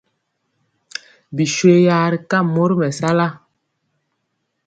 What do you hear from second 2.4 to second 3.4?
mori mɛsala.